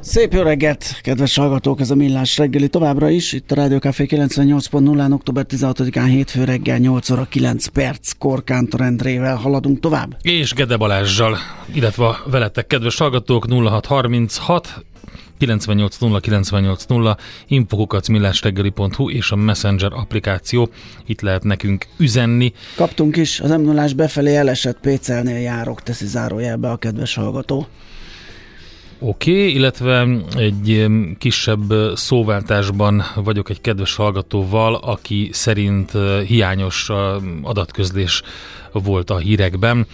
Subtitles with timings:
[0.00, 4.06] Szép jó reggelt, kedves hallgatók, ez a Millás reggeli továbbra is, itt a Rádió Café
[4.08, 10.16] 98.0-án, október 16-án hétfő reggel 8 óra 9 perc, Korkántor Endrével haladunk tovább.
[10.22, 11.38] És Gede Balázsjal,
[11.74, 14.84] illetve veletek, kedves hallgatók, 0636
[15.38, 17.16] 980 980
[17.46, 20.68] infokukat millásreggeli.hu és a Messenger applikáció.
[21.06, 22.52] Itt lehet nekünk üzenni.
[22.76, 27.66] Kaptunk is, az m befelé elesett Pécelnél járok, teszi zárójelbe a kedves hallgató.
[28.98, 30.86] Oké, okay, illetve egy
[31.18, 35.92] kisebb szóváltásban vagyok egy kedves hallgatóval, aki szerint
[36.26, 36.88] hiányos
[37.42, 38.22] adatközlés
[38.72, 39.86] volt a hírekben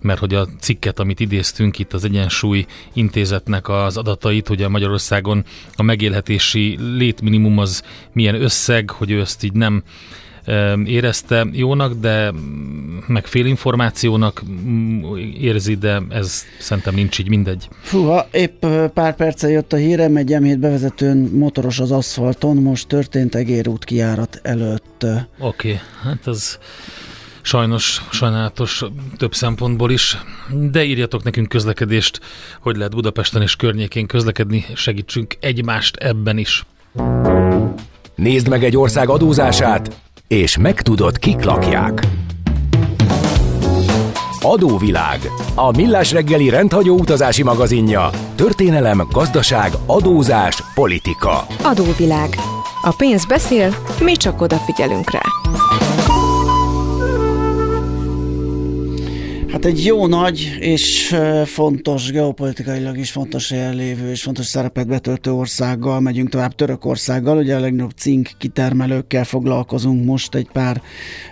[0.00, 5.44] mert hogy a cikket, amit idéztünk itt az Egyensúly Intézetnek az adatait, hogy a Magyarországon
[5.76, 9.82] a megélhetési létminimum az milyen összeg, hogy ő ezt így nem
[10.84, 12.32] érezte jónak, de
[13.06, 14.42] meg félinformációnak
[15.40, 17.68] érzi, de ez szerintem nincs így mindegy.
[17.80, 23.34] Fúha, épp pár perce jött a hírem, egy m bevezetőn motoros az aszfalton, most történt
[23.34, 25.04] egérút kiárat előtt.
[25.04, 26.58] Oké, okay, hát az
[27.42, 28.84] sajnos, sajnálatos
[29.16, 30.18] több szempontból is,
[30.70, 32.20] de írjatok nekünk közlekedést,
[32.60, 36.64] hogy lehet Budapesten és környékén közlekedni, segítsünk egymást ebben is.
[38.14, 42.06] Nézd meg egy ország adózását, és megtudod, kik lakják.
[44.40, 45.20] Adóvilág.
[45.54, 48.10] A millás reggeli rendhagyó utazási magazinja.
[48.34, 51.46] Történelem, gazdaság, adózás, politika.
[51.62, 52.34] Adóvilág.
[52.82, 55.37] A pénz beszél, mi csak odafigyelünk rá.
[59.52, 66.00] Hát egy jó nagy és fontos, geopolitikailag is fontos jelenlévő és fontos szerepet betöltő országgal
[66.00, 67.36] megyünk tovább Törökországgal.
[67.36, 70.82] Ugye a legnagyobb cink kitermelőkkel foglalkozunk most egy pár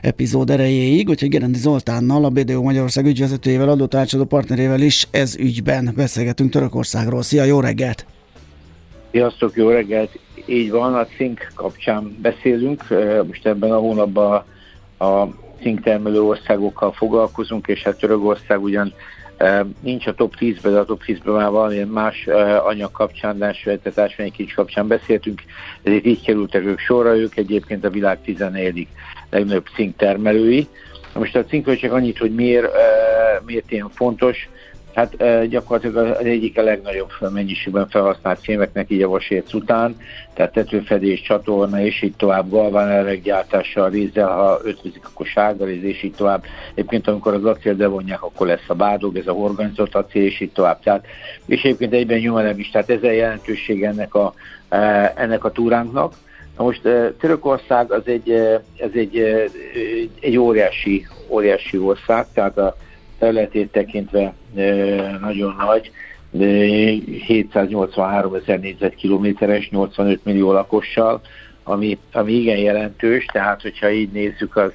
[0.01, 6.51] epizód erejéig, úgyhogy Gerendi Zoltánnal, a BDO Magyarország ügyvezetőjével, adótanácsadó partnerével is ez ügyben beszélgetünk
[6.51, 7.23] Törökországról.
[7.23, 8.07] Szia, jó reggelt!
[9.11, 10.19] Sziasztok, jó reggelt!
[10.47, 12.85] Így van, a cink kapcsán beszélünk.
[13.27, 14.45] Most ebben a hónapban
[14.99, 15.27] a
[15.67, 18.93] cinktermelő országokkal foglalkozunk, és hát Törökország ugyan
[19.37, 23.39] e, nincs a top 10-ben, de a top 10-ben már valamilyen más e, anyag kapcsán,
[23.39, 25.43] tehát ásványi kapcsán beszéltünk,
[25.83, 28.87] ezért így kerültek ők sorra, ők egyébként a világ 14.
[29.31, 30.69] legnagyobb cinktermelői.
[31.15, 34.49] Most a cinkköltség annyit, hogy miért, e, miért ilyen fontos,
[34.97, 35.17] Hát
[35.49, 39.97] gyakorlatilag az egyik a legnagyobb mennyiségben felhasznált fémeknek így a vasérc után,
[40.35, 46.15] tehát tetőfedés, csatorna és így tovább, galván gyártása, rézzel, ha ötvözik, akkor sárgaréz és így
[46.15, 46.45] tovább.
[46.75, 50.53] Egyébként amikor az acél bevonják, akkor lesz a bádog, ez a horganizott acél és így
[50.53, 50.81] tovább.
[50.81, 51.07] Tehát,
[51.47, 54.35] és egyébként egyben nyomelem is, tehát ez a jelentőség ennek a,
[55.15, 56.15] ennek a túránknak.
[56.57, 56.83] Na most
[57.21, 58.31] Törökország az egy,
[58.77, 59.19] ez egy,
[60.21, 62.77] egy óriási, óriási ország, tehát a
[63.19, 64.35] területét tekintve
[65.21, 65.91] nagyon nagy,
[67.27, 71.21] 783 ezer négyzetkilométeres, 85 millió lakossal,
[71.63, 74.71] ami, ami igen jelentős, tehát hogyha így nézzük, az,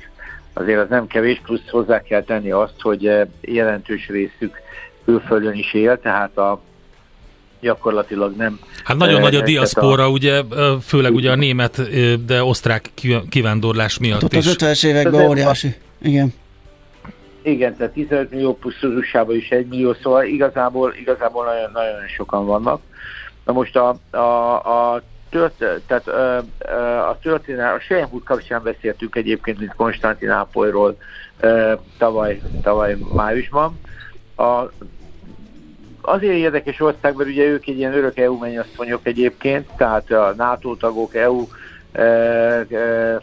[0.53, 4.61] azért az nem kevés, plusz hozzá kell tenni azt, hogy jelentős részük
[5.05, 6.61] külföldön is él, tehát a
[7.61, 8.59] gyakorlatilag nem.
[8.83, 10.09] Hát nagyon nagy a diaszpora, a...
[10.09, 10.41] ugye,
[10.81, 11.81] főleg ugye a német,
[12.25, 12.89] de osztrák
[13.29, 14.45] kivándorlás miatt hát, is.
[14.45, 15.75] Az 50-es években óriási.
[16.01, 16.33] Igen.
[17.41, 22.07] Igen, tehát 15 millió plusz az usa is 1 millió, szóval igazából, igazából nagyon, nagyon
[22.15, 22.81] sokan vannak.
[23.45, 26.07] Na most a, a, a tört, tehát
[27.07, 30.97] a történelem, a Sejnhút kapcsán beszéltünk egyébként, mint Konstantinápolyról
[31.97, 33.79] tavaly, tavaly májusban.
[34.35, 34.71] A,
[36.01, 40.75] azért érdekes ország, mert ugye ők egy ilyen örök EU mennyasszonyok egyébként, tehát a NATO
[40.75, 41.47] tagok, EU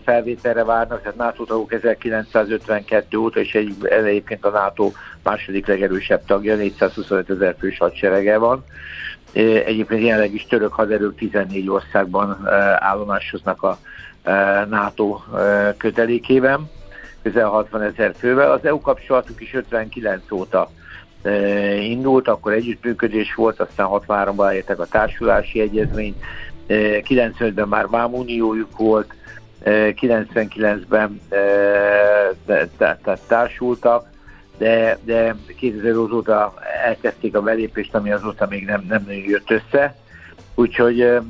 [0.05, 4.91] felvételre várnak, tehát NATO tagok 1952 óta, és egy, egyébként a NATO
[5.23, 8.65] második legerősebb tagja, 425 ezer fős hadserege van.
[9.33, 12.49] Egyébként jelenleg is török haderők 14 országban
[12.79, 13.79] állomásoznak a
[14.69, 15.21] NATO
[15.77, 16.71] kötelékében,
[17.23, 18.51] közel 60 ezer fővel.
[18.53, 20.71] Az EU kapcsolatuk is 59 óta
[21.81, 26.17] indult, akkor együttműködés volt, aztán 63-ban értek a társulási egyezményt,
[26.69, 29.15] 95-ben már vámuniójuk volt,
[29.65, 31.21] 99-ben
[32.77, 34.07] tehát társultak,
[34.59, 36.55] de, de 2000 óta
[36.85, 39.97] elkezdték a belépést, ami azóta még nem, nem jött össze.
[40.55, 41.23] Úgyhogy ez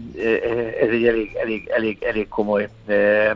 [0.90, 2.68] egy elég, elég, elég, elég komoly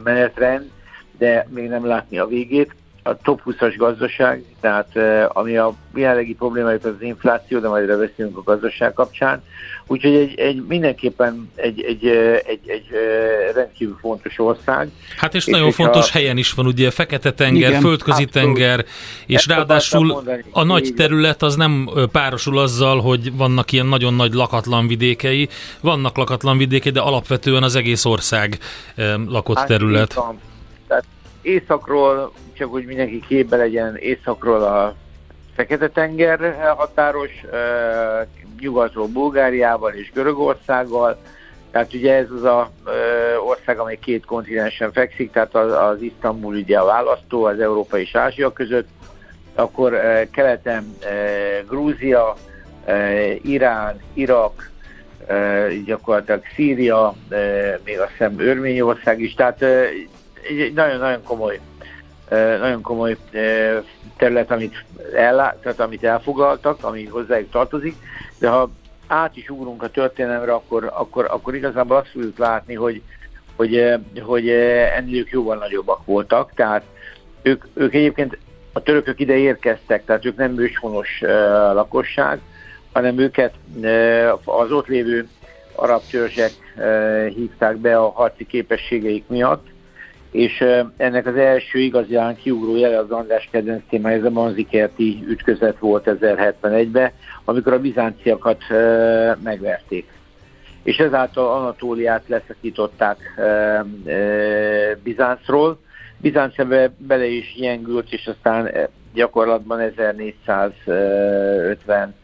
[0.03, 0.71] menetrend,
[1.19, 4.89] de még nem látni a végét a top 20-as gazdaság, tehát
[5.29, 9.43] ami a jelenlegi problémájuk az, az infláció, de majd beszélünk a gazdaság kapcsán.
[9.87, 12.07] Úgyhogy egy, egy mindenképpen egy, egy,
[12.47, 12.87] egy, egy
[13.55, 14.91] rendkívül fontos ország.
[15.17, 16.13] Hát és, és nagyon és fontos a...
[16.13, 18.85] helyen is van, ugye Fekete-tenger, Földközi-tenger,
[19.27, 24.15] és Ezt ráadásul mondani, a nagy terület az nem párosul azzal, hogy vannak ilyen nagyon
[24.15, 25.49] nagy lakatlan vidékei,
[25.81, 28.59] vannak lakatlan vidékei, de alapvetően az egész ország
[29.27, 30.13] lakott hát terület.
[30.13, 30.39] Van.
[31.43, 34.95] Északról csak hogy mindenki képbe legyen északról a
[35.55, 37.45] Fekete-tenger határos,
[38.61, 41.19] nyugatról Bulgáriával és Görögországgal,
[41.71, 42.71] tehát ugye ez az a
[43.47, 48.15] ország, amely két kontinensen fekszik, tehát az, az Isztambul ugye a választó az Európa és
[48.15, 48.89] Ázsia között,
[49.55, 50.01] akkor
[50.31, 50.97] keleten
[51.69, 52.35] Grúzia,
[53.43, 54.71] Irán, Irak,
[55.85, 57.15] gyakorlatilag Szíria,
[57.85, 59.65] még azt hiszem Örményország is, tehát
[60.49, 61.61] egy nagyon-nagyon komoly
[62.59, 63.17] nagyon komoly
[64.17, 64.85] terület, amit,
[65.15, 67.95] ellá, tehát amit elfogaltak, ami hozzájuk tartozik,
[68.39, 68.71] de ha
[69.07, 73.03] át is ugrunk a történelemre, akkor, akkor, akkor igazából azt fogjuk látni, hogy,
[73.57, 74.49] hogy, hogy
[74.97, 76.83] ennél ők jóval nagyobbak voltak, tehát
[77.43, 78.39] ők, ők egyébként
[78.73, 81.21] a törökök ide érkeztek, tehát ők nem őshonos
[81.73, 82.41] lakosság,
[82.93, 83.55] hanem őket
[84.45, 85.29] az ott lévő
[85.75, 86.53] arab törzsek
[87.35, 89.72] hívták be a harci képességeik miatt,
[90.33, 90.65] és
[90.97, 96.17] ennek az első igazán kiugró jele az András kedvenc témája, ez a Manzikerti ütközet volt
[96.21, 97.11] 1071-ben,
[97.45, 98.63] amikor a bizánciakat
[99.43, 100.11] megverték.
[100.83, 103.41] És ezáltal Anatóliát leszakították
[105.03, 105.79] Bizáncról.
[106.19, 106.55] Bizánc
[106.97, 108.71] bele is gyengült, és aztán
[109.15, 112.15] gyakorlatban 1450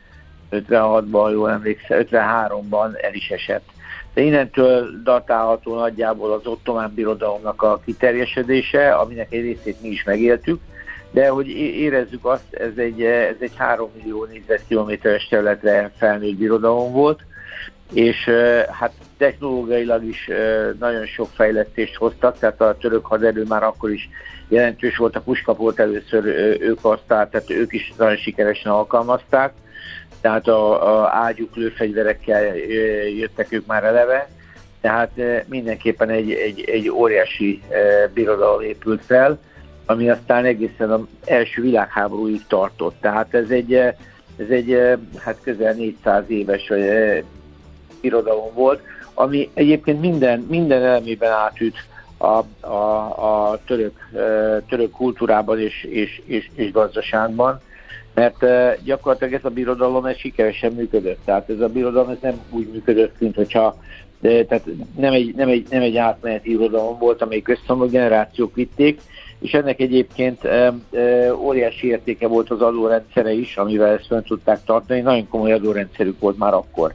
[0.51, 3.65] 56-ban, jól emlékszem, 53-ban el is esett
[4.15, 10.61] de innentől datálható nagyjából az ottomán birodalomnak a kiterjesedése, aminek egy részét mi is megéltük,
[11.11, 17.21] de hogy érezzük azt, ez egy, ez egy 3 millió négyzetkilométeres területre felnőtt birodalom volt,
[17.93, 18.31] és
[18.71, 20.31] hát technológiailag is
[20.79, 24.09] nagyon sok fejlesztést hoztak, tehát a török haderő már akkor is
[24.49, 26.25] jelentős volt, a puskaport először
[26.61, 29.53] ők hozták, tehát ők is nagyon sikeresen alkalmazták,
[30.21, 32.57] tehát a, a ágyuk lőfegyverekkel
[33.07, 34.29] jöttek ők már eleve,
[34.81, 35.11] tehát
[35.47, 37.63] mindenképpen egy, egy, egy óriási
[38.15, 39.39] birodalom épült fel,
[39.87, 42.95] ami aztán egészen az első világháborúig tartott.
[43.01, 43.75] Tehát ez egy,
[44.37, 46.73] ez egy hát közel 400 éves
[48.01, 48.81] birodalom volt,
[49.15, 51.77] ami egyébként minden, minden elemében átüt
[52.17, 54.11] a, a, a török,
[54.69, 57.61] török kultúrában és, és, és, és gazdaságban
[58.19, 58.45] mert
[58.85, 61.19] gyakorlatilag ez a birodalom ez sikeresen működött.
[61.25, 63.77] Tehát ez a birodalom ez nem úgy működött, mint hogyha
[64.21, 64.65] de, tehát
[64.97, 69.01] nem egy, nem, egy, nem egy átmeneti irodalom volt, amelyik összeomló generációk vitték,
[69.41, 74.65] és ennek egyébként e, e, óriási értéke volt az adórendszere is, amivel ezt fönn tudták
[74.65, 76.95] tartani, nagyon komoly adórendszerük volt már akkor.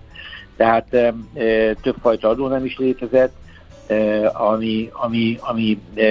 [0.58, 3.34] Tehát e, e, többfajta adó nem is létezett,
[3.88, 6.06] e, ami, ami, ami, e,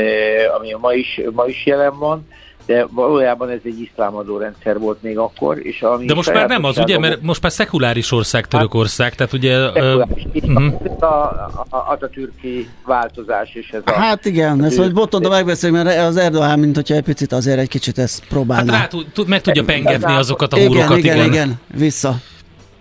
[0.56, 2.26] ami ma, is, ma is jelen van,
[2.66, 5.66] de valójában ez egy iszlámadó rendszer volt még akkor.
[5.66, 9.16] És ami de most már nem az, ugye, mert most már szekuláris ország Törökország, hát,
[9.16, 9.72] tehát ugye...
[9.72, 11.02] Szekuláris, uh, uh-huh.
[11.02, 13.92] a, a, a Atatürki változás és ez a...
[13.92, 17.68] Hát igen, ezt hogy Bottonda megbeszéljük, mert az Erdogan, mint hogyha egy picit azért egy
[17.68, 18.72] kicsit ezt próbálná.
[18.72, 21.16] Hát rá, tud, meg tudja pengetni azokat a húrokat, igen.
[21.16, 22.14] Igen, igen, vissza.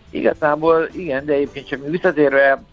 [0.10, 2.64] Igazából igen, de egyébként csak visszatérve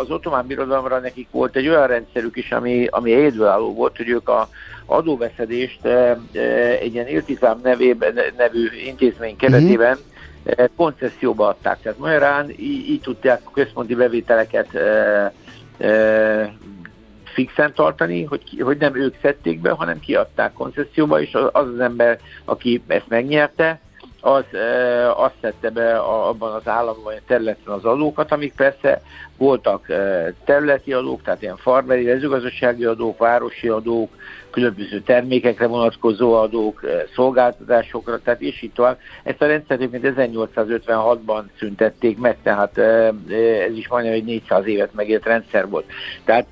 [0.00, 4.28] az ottomán birodalomra nekik volt egy olyan rendszerük is, ami, ami egyedülálló volt, hogy ők
[4.28, 4.48] a
[4.86, 5.84] adóveszedést
[6.80, 9.98] egy ilyen Iltizám nevében, nevű intézmény keretében
[10.44, 10.68] uh-huh.
[10.76, 11.80] koncesszióba adták.
[11.82, 14.68] Tehát magyarán így, így tudták a központi bevételeket
[17.34, 22.18] fixen tartani, hogy, hogy nem ők szedték be, hanem kiadták koncesszióba, és az az ember,
[22.44, 23.80] aki ezt megnyerte,
[24.24, 29.02] az e, azt szedte be a, abban az államban, vagy területen az adókat, amik persze
[29.36, 34.10] voltak e, területi adók, tehát ilyen farmeri, mezőgazdasági adók, városi adók,
[34.50, 38.98] különböző termékekre vonatkozó adók, e, szolgáltatásokra, tehát és így tovább.
[39.22, 43.12] Ezt a rendszert egyébként 1856-ban szüntették meg, tehát e,
[43.68, 45.86] ez is majdnem egy 400 évet megélt rendszer volt.
[46.24, 46.46] Tehát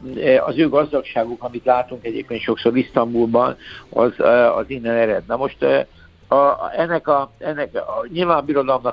[0.47, 3.57] az ő gazdagságuk, amit látunk egyébként sokszor Isztambulban,
[3.89, 4.13] az,
[4.57, 5.23] az innen ered.
[5.27, 5.87] Na most
[6.33, 8.45] a, ennek, a, ennek a, nyilván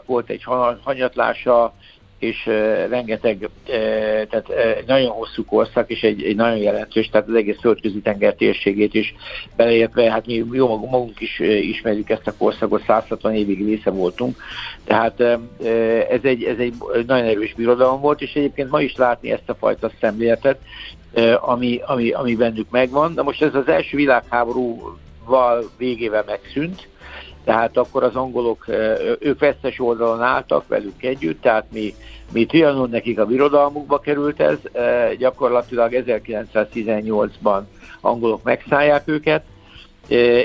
[0.06, 0.44] volt egy
[0.84, 1.74] hanyatlása,
[2.20, 3.74] és uh, rengeteg, uh,
[4.30, 8.34] tehát uh, nagyon hosszú korszak, és egy, egy nagyon jelentős, tehát az egész földközi tenger
[8.34, 9.16] térségét is
[9.56, 14.38] beleértve, hát mi jó magunk, is uh, ismerjük ezt a korszakot, 160 évig része voltunk,
[14.84, 15.34] tehát uh,
[16.10, 16.74] ez, egy, ez egy
[17.08, 20.60] nagyon erős birodalom volt, és egyébként ma is látni ezt a fajta szemléletet,
[21.14, 23.14] uh, ami, ami, ami bennük megvan.
[23.14, 26.89] De most ez az első világháborúval végével megszűnt,
[27.50, 28.66] tehát akkor az angolok,
[29.20, 31.94] ők vesztes oldalon álltak velük együtt, tehát mi,
[32.32, 34.58] mi Trianon nekik a birodalmukba került ez,
[35.18, 37.62] gyakorlatilag 1918-ban
[38.02, 39.44] angolok megszállják őket,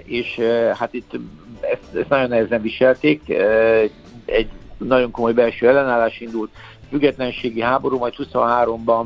[0.04, 0.40] és
[0.78, 1.12] hát itt
[1.60, 3.28] ezt, ezt nagyon nehezen viselték,
[4.24, 6.50] egy nagyon komoly belső ellenállás indult,
[6.90, 9.04] függetlenségi háború, majd 23-ban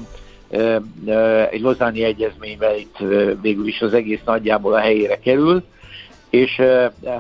[1.51, 2.97] egy lozáni egyezményben itt
[3.43, 5.63] végül is az egész nagyjából a helyére kerül,
[6.31, 6.63] és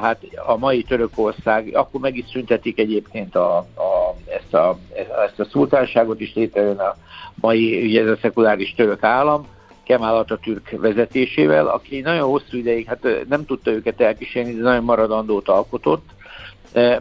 [0.00, 4.78] hát a mai Törökország, akkor meg is szüntetik egyébként a, a, ezt, a,
[5.26, 6.96] ezt a szultánságot is létrejön a
[7.34, 9.46] mai, ugye ez a szekuláris török állam,
[9.84, 15.48] Kemal Atatürk vezetésével, aki nagyon hosszú ideig, hát nem tudta őket elkísérni, de nagyon maradandót
[15.48, 16.10] alkotott,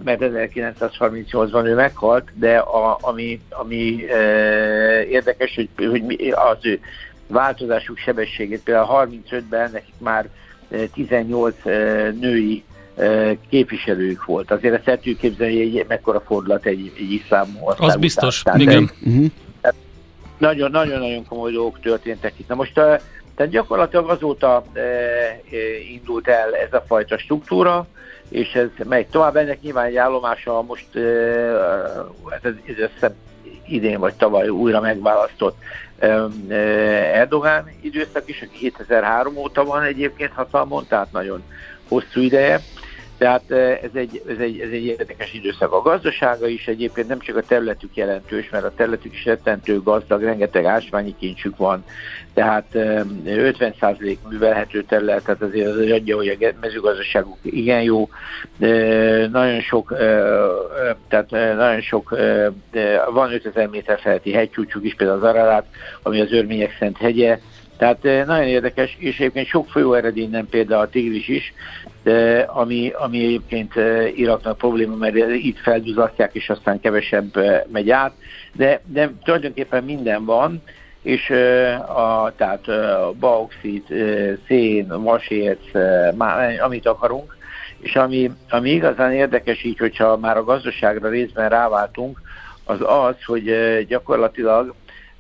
[0.04, 4.18] mert 1938-ban ő meghalt, de a, ami, ami e,
[5.04, 6.80] érdekes, hogy, hogy az ő
[7.28, 10.30] változásuk sebességét, például 35-ben nekik már
[10.94, 11.56] 18
[12.20, 12.64] női
[13.50, 14.52] képviselők volt.
[14.52, 18.60] Azért ezt el tudjuk képzelni, hogy mekkora fordulat egy, egy iszlám ország Az biztos, után.
[18.60, 18.92] igen.
[20.38, 22.48] Nagyon-nagyon komoly dolgok történtek itt.
[22.48, 24.82] Na most tehát gyakorlatilag azóta e,
[25.92, 27.88] indult el ez a fajta struktúra,
[28.30, 29.36] és ez megy tovább.
[29.36, 31.00] Ennek nyilván egy állomása most e,
[32.42, 33.12] ez, ez, ez
[33.68, 35.58] idén vagy tavaly újra megválasztott
[37.14, 41.44] Erdogán időszak is, aki 2003 óta van egyébként hatalmon, tehát nagyon
[41.88, 42.62] hosszú ideje.
[43.18, 45.74] Tehát ez egy, ez, egy, ez egy érdekes időszak.
[45.74, 50.22] A gazdasága is egyébként nem csak a területük jelentős, mert a területük is rettentő gazdag,
[50.22, 51.84] rengeteg ásványi kincsük van,
[52.34, 58.10] tehát 50% művelhető terület, tehát azért az adja, hogy a mezőgazdaságuk igen jó,
[59.32, 59.94] nagyon sok,
[61.08, 62.10] tehát nagyon sok,
[63.14, 65.66] van 5000 méter feletti hegycsúcsuk is, például az Ararat,
[66.02, 67.40] ami az Örmények Szent hegye,
[67.78, 71.54] tehát nagyon érdekes, és egyébként sok folyó ered innen, például a Tigris is,
[72.48, 73.74] ami, ami egyébként
[74.16, 77.32] Iraknak probléma, mert itt felduzasztják, és aztán kevesebb
[77.72, 78.14] megy át,
[78.54, 80.62] de, de tulajdonképpen minden van,
[81.02, 81.30] és
[81.88, 82.66] a, tehát
[83.20, 83.94] bauxit,
[84.48, 85.66] szén, vasérc,
[86.60, 87.38] amit akarunk,
[87.80, 92.22] és ami, ami igazán érdekes így, hogyha már a gazdaságra részben ráváltunk,
[92.66, 93.52] az az, hogy
[93.88, 94.74] gyakorlatilag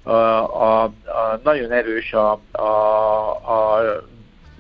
[0.03, 2.62] a, a, a nagyon erős a, a,
[3.29, 3.82] a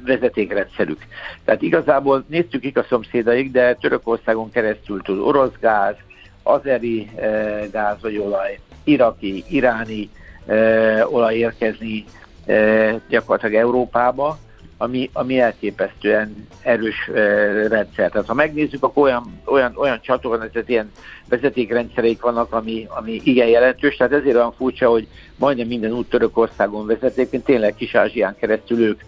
[0.05, 1.01] vezetékrendszerük.
[1.45, 5.95] Tehát igazából néztük ki a szomszédaik, de Törökországon keresztül tud orosz gáz,
[6.43, 10.09] azeri e, gáz vagy olaj, iraki, iráni
[10.45, 12.05] e, olaj érkezni
[12.45, 14.37] e, gyakorlatilag Európába,
[14.77, 17.21] ami, ami elképesztően erős e,
[17.67, 18.11] rendszer.
[18.11, 20.91] Tehát ha megnézzük, akkor olyan, olyan, olyan csatornák, tehát ilyen
[21.29, 26.85] vezetékrendszereik vannak, ami, ami igen jelentős, tehát ezért olyan furcsa, hogy majdnem minden út Törökországon
[26.85, 29.01] vezeték, tényleg Kis-Ázsián keresztül ők,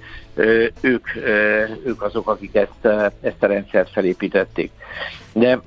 [0.81, 1.07] ők,
[1.83, 2.85] ők azok, akik ezt,
[3.21, 4.71] ezt a rendszert felépítették.
[5.33, 5.61] De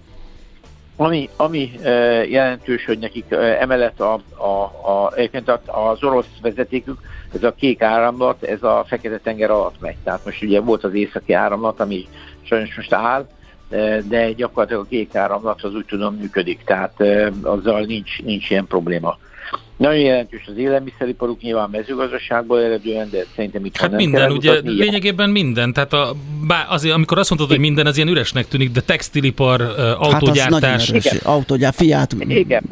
[0.97, 1.73] ami, ami
[2.28, 3.25] jelentős, hogy nekik
[3.61, 4.50] emellett a, a,
[4.90, 5.12] a,
[5.64, 7.00] az orosz vezetékük,
[7.34, 9.96] ez a kék áramlat, ez a Fekete-tenger alatt megy.
[10.04, 12.06] Tehát most ugye volt az északi áramlat, ami
[12.42, 13.26] sajnos most áll,
[14.08, 17.02] de gyakorlatilag a kék áramlat az úgy tudom működik, tehát
[17.42, 19.18] azzal nincs, nincs ilyen probléma.
[19.76, 24.70] Nagyon jelentős az élelmiszeriparuk, nyilván mezőgazdaságból eredően, de szerintem itt Hát nem minden, ugye mutatni.
[24.72, 25.72] lényegében minden.
[25.72, 26.14] Tehát a,
[26.46, 29.60] bár azért, amikor azt mondod, hogy minden, az ilyen üresnek tűnik, de textilipar,
[29.98, 30.90] autógyártás.
[30.90, 32.14] Hát az autógyár, Fiat.
[32.28, 32.62] Igen.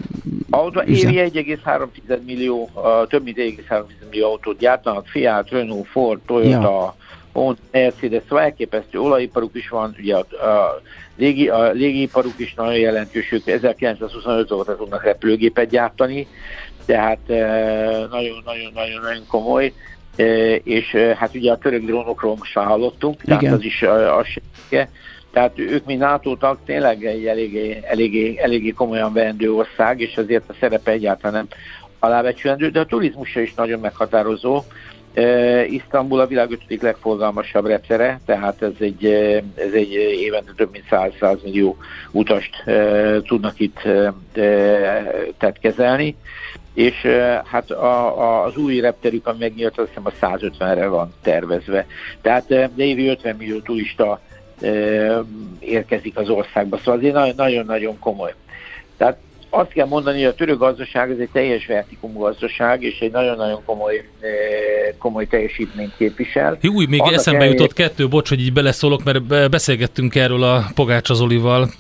[0.51, 2.71] Autó, évi 1,3 millió,
[3.09, 6.95] több mint 1,3 millió autót gyártanak, Fiat, Renault, Ford, Toyota,
[7.33, 7.55] ja.
[7.71, 10.81] Mercedes, szóval elképesztő olajiparuk is van, ugye a, a,
[11.17, 16.27] légi, a légiparuk is nagyon jelentős, ők 1925 óta tudnak repülőgépet gyártani,
[16.85, 17.19] tehát
[18.11, 19.73] nagyon-nagyon-nagyon nagyon komoly,
[20.63, 23.39] és hát ugye a török drónokról most már hallottunk, Igen.
[23.39, 24.27] tehát az is az
[25.33, 30.55] tehát ők, mint NATO tényleg egy eléggé, eléggé, eléggé komolyan vendő ország, és azért a
[30.61, 31.59] szerepe egyáltalán nem
[31.99, 34.63] alábecsülendő, de a turizmusa is nagyon meghatározó.
[35.17, 39.05] Uh, Isztambul a világ ötödik legforgalmasabb reptere, tehát ez egy,
[39.55, 41.77] ez egy évente több mint 100, 100 millió
[42.11, 44.09] utast uh, tudnak itt uh,
[45.39, 46.17] tehát kezelni
[46.75, 47.07] és
[47.45, 51.87] hát a, a, az új repterük, ami megnyílt, azt hiszem a 150-re van tervezve.
[52.21, 54.21] Tehát évi 50 millió turista
[55.59, 56.79] érkezik az országba.
[56.79, 58.35] Szóval azért nagyon-nagyon komoly.
[58.97, 59.17] Tehát
[59.51, 63.63] azt kell mondani, hogy a török gazdaság ez egy teljes vertikum gazdaság, és egy nagyon-nagyon
[63.65, 64.05] komoly,
[64.99, 66.59] komoly teljesítményt képvisel.
[66.61, 67.51] Jó, úgy még Annak eszembe el...
[67.51, 71.71] jutott kettő, bocs, hogy így beleszólok, mert beszélgettünk erről a Pogács Azolival,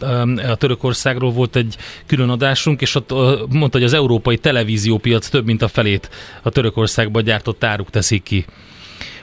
[0.49, 3.10] a Törökországról volt egy külön adásunk, és ott
[3.49, 6.10] mondta, hogy az európai televíziópiac több mint a felét
[6.42, 8.44] a Törökországban gyártott áruk teszik ki.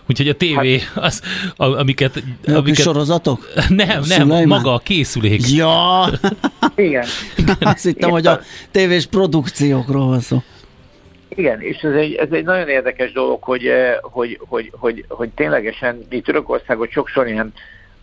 [0.09, 1.21] Úgyhogy a tévé, hát, az,
[1.55, 2.23] amiket...
[2.45, 3.47] amiket sorozatok?
[3.69, 4.47] Nem, nem, Szulajmán?
[4.47, 5.49] maga a készülék.
[5.49, 6.05] Ja!
[6.75, 7.05] Igen.
[7.59, 8.39] Azt hittem, hogy a
[8.71, 10.41] tévés produkciókról van szó.
[11.29, 15.29] Igen, és ez egy, ez egy nagyon érdekes dolog, hogy, eh, hogy, hogy, hogy, hogy
[15.29, 17.53] ténylegesen mi Törökországot sokszor ilyen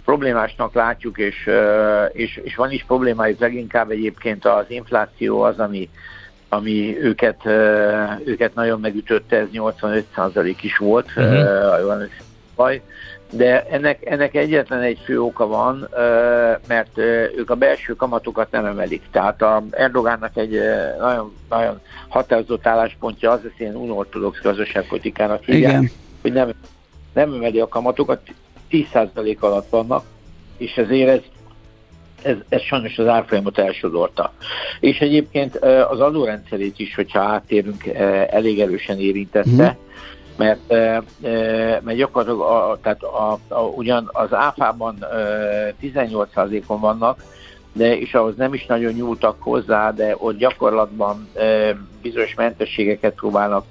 [0.04, 5.88] problémásnak látjuk, és, eh, és, és van is problémájuk, leginkább egyébként az infláció az, ami,
[6.54, 7.46] ami őket,
[8.24, 12.02] őket nagyon megütötte, ez 85% is volt, uh-huh.
[12.56, 12.82] baj.
[13.30, 15.88] De ennek, ennek egyetlen egy fő oka van,
[16.68, 16.98] mert
[17.36, 19.02] ők a belső kamatokat nem emelik.
[19.10, 20.58] Tehát a Erdogánnak egy
[20.98, 25.90] nagyon, nagyon határozott álláspontja az, ezt ilyen unortodox gazdaságpolitikának hívják,
[26.22, 26.50] hogy nem,
[27.12, 28.20] nem emeli a kamatokat,
[28.70, 30.04] 10% alatt vannak,
[30.56, 31.20] és ezért ez
[32.24, 34.32] ez, ez sajnos az árfolyamot elsodorta.
[34.80, 35.56] És egyébként
[35.90, 37.86] az adórendszerét is, hogyha áttérünk,
[38.30, 40.36] elég erősen érintette, mm.
[40.36, 40.68] mert,
[41.84, 44.98] mert gyakorlatilag a, tehát a, a, ugyan az áfában
[45.82, 47.24] 18%-on vannak,
[47.72, 51.28] de és ahhoz nem is nagyon nyúltak hozzá, de ott gyakorlatban
[52.02, 53.64] bizonyos mentességeket próbálnak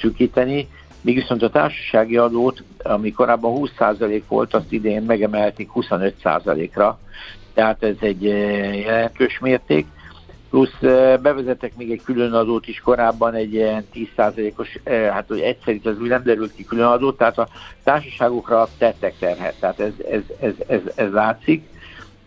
[0.00, 0.68] szűkíteni,
[1.02, 6.98] míg viszont a társasági adót, ami korábban 20% volt, azt idén megemelték 25%-ra,
[7.54, 9.86] tehát ez egy eh, jelentős mérték.
[10.50, 15.40] Plusz eh, bevezetek még egy külön adót is korábban, egy ilyen 10%-os, eh, hát hogy
[15.40, 17.48] egyszer itt az úgy nem derült ki külön adót, tehát a
[17.82, 21.70] társaságokra tettek terhet, tehát ez, ez, ez, ez, ez látszik.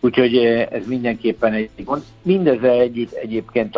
[0.00, 0.36] Úgyhogy
[0.70, 2.02] ez mindenképpen egy gond.
[2.22, 3.76] Mindezzel együtt egyébként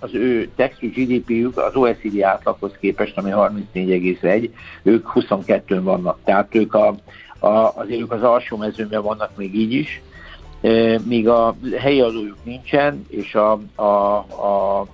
[0.00, 4.50] az ő textil GDP-jük az OECD átlaghoz képest, ami 34,1,
[4.82, 6.18] ők 22-n vannak.
[6.24, 6.94] Tehát ők a,
[7.38, 10.02] a, azért ők az alsó mezőben vannak még így is,
[11.04, 14.86] míg a helyi adójuk nincsen, és a, a, a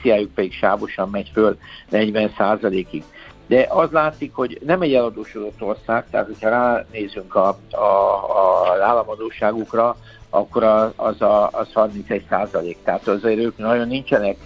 [0.00, 1.58] SZIA-juk pedig sávosan megy föl
[1.92, 3.04] 40%-ig.
[3.46, 9.96] De az látszik, hogy nem egy eladósodott ország, tehát hogyha ránézünk a, a, a államadóságukra,
[10.30, 12.78] akkor az, a, az 31 százalék.
[12.84, 14.36] Tehát azért ők nagyon nincsenek,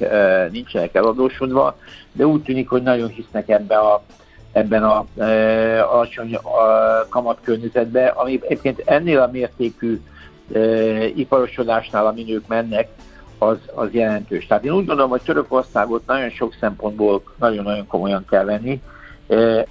[0.51, 1.77] nincsenek eladósodva,
[2.13, 4.03] de úgy tűnik, hogy nagyon hisznek ebbe a,
[4.53, 6.39] ebben a e, alacsony
[7.09, 10.01] kamatkörnyezetben, ami egyébként ennél a mértékű
[11.15, 12.89] iparosodásnál, amin ők mennek,
[13.39, 14.47] az, az jelentős.
[14.47, 18.81] Tehát én úgy gondolom, hogy Törökországot nagyon sok szempontból nagyon-nagyon komolyan kell venni,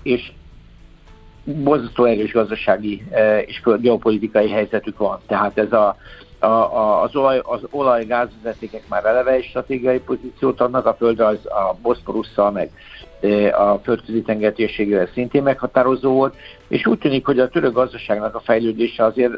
[0.03, 0.31] és
[1.43, 3.03] borzasztó erős gazdasági
[3.45, 5.19] és geopolitikai helyzetük van.
[5.27, 5.97] Tehát ez a,
[6.39, 11.45] a, a, az olaj, az olaj gázvezetékek már eleve egy stratégiai pozíciót adnak, a földrajz
[11.45, 12.71] a Boszporusszal, meg
[13.51, 16.35] a földközi tengertérségével szintén meghatározó volt,
[16.67, 19.33] és úgy tűnik, hogy a török gazdaságnak a fejlődése azért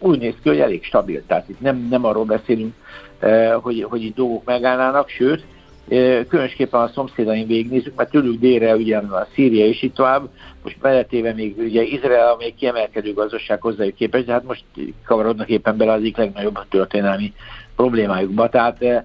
[0.00, 1.22] úgy néz ki, hogy elég stabil.
[1.26, 2.74] Tehát itt nem, nem arról beszélünk,
[3.18, 5.44] eh, hogy, hogy itt dolgok megállnának, sőt,
[5.88, 10.28] eh, különösképpen a szomszédaink végignézzük, mert tőlük délre ugye a Szíria és itt tovább,
[10.62, 14.64] most mellettéve még ugye Izrael, amely kiemelkedő gazdaság hozzájuk képest, de hát most
[15.04, 17.32] kavarodnak éppen bele az egyik legnagyobb történelmi
[17.76, 18.48] problémájukba.
[18.48, 19.02] Tehát eh,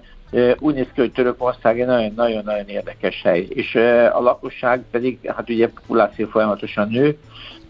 [0.58, 3.74] úgy néz ki, hogy Törökország egy nagyon-nagyon érdekes hely, és
[4.12, 7.18] a lakosság pedig, hát ugye populáció folyamatosan nő,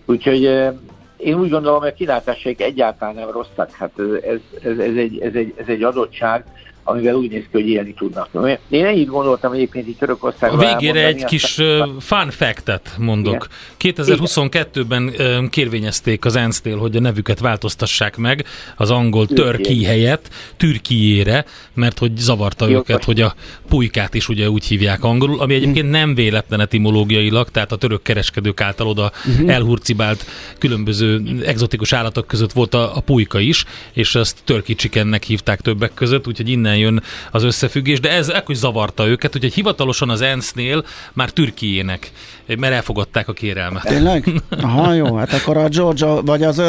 [0.05, 0.45] úgyhogy
[1.17, 3.71] én úgy gondolom, hogy a kilátásaik egyáltalán nem rosszak.
[3.71, 6.45] Hát ez, ez, ez, egy, ez, egy, ez egy adottság,
[6.89, 8.59] amivel úgy néz ki, hogy élni tudnak.
[8.69, 10.65] Én ennyit gondoltam egyébként itt Törökországban.
[10.65, 11.97] A végére egy kis aztán...
[12.01, 13.47] fun fact mondok.
[13.79, 13.95] Igen.
[13.97, 15.13] 2022-ben
[15.51, 18.45] kérvényezték az ENSZ-nél, hogy a nevüket változtassák meg
[18.77, 21.45] az angol törki helyett türkiére,
[21.75, 23.35] mert hogy zavarta Jó, őket, hogy a
[23.69, 28.61] pulykát is ugye úgy hívják angolul, ami egyébként nem véletlen etimológiailag, tehát a török kereskedők
[28.61, 29.53] által oda uh-huh.
[29.53, 30.27] elhurcibált
[30.59, 35.95] különböző egzotikus állatok között volt a, a pulyka is, és ezt törki chickennek hívták többek
[35.95, 38.61] között, úgyhogy innen innen jön az összefüggés, de ez ekkor is
[38.99, 42.11] őket, hogy hivatalosan az ENSZ-nél már Türkiének,
[42.47, 43.83] mert elfogadták a kérelmet.
[43.83, 44.43] Tényleg?
[44.51, 46.63] Aha, jó, hát akkor a Georgia, vagy az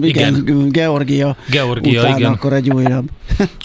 [0.00, 0.68] igen, igen.
[0.68, 2.32] Georgia, Georgia után igen.
[2.32, 3.04] akkor egy újabb.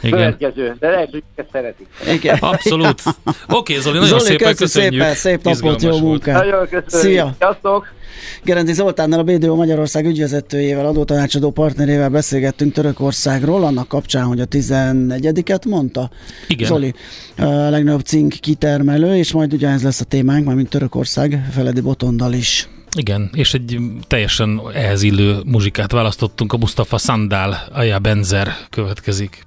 [0.01, 0.17] Igen.
[0.17, 1.87] Következő, de lehet, hogy szeretik.
[2.13, 2.37] Igen.
[2.39, 3.01] Abszolút.
[3.05, 3.15] Oké,
[3.47, 5.01] okay, Zoli, nagyon Zoli, szépen köszönjük.
[5.01, 6.43] Szépen, szép napot, jó munkát.
[6.43, 6.89] Nagyon köszönjük.
[6.89, 7.35] Szia.
[7.39, 7.95] Sziasztok.
[8.43, 15.67] Gerendi Zoltánnal, a BDO Magyarország ügyvezetőjével, adótanácsadó partnerével beszélgettünk Törökországról, annak kapcsán, hogy a 11-et
[15.67, 16.09] mondta
[16.47, 16.67] Igen.
[16.67, 16.93] Zoli,
[17.37, 22.33] a legnagyobb cink kitermelő, és majd ugyanez lesz a témánk, már mint Törökország, Feledi Botondal
[22.33, 22.69] is.
[22.97, 29.45] Igen, és egy teljesen ehhez illő muzsikát választottunk, a Mustafa Sandál, Aya Benzer következik.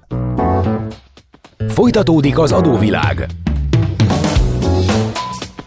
[1.67, 3.27] Folytatódik az adóvilág.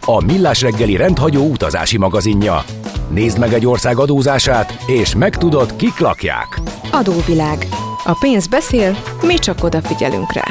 [0.07, 2.63] A Millás reggeli rendhagyó utazási magazinja.
[3.09, 6.61] Nézd meg egy ország adózását, és megtudod, kik lakják.
[6.91, 7.67] Adóvilág.
[8.03, 10.43] A pénz beszél, mi csak odafigyelünk rá.